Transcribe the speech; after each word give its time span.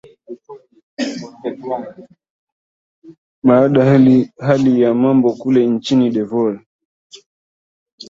baada 3.43 3.85
ya 3.85 4.25
hali 4.39 4.81
ya 4.81 4.93
mambo 4.93 5.33
kule 5.33 5.67
nchini 5.67 6.05
cote 6.09 6.17
de 6.19 6.23
voire 6.23 6.59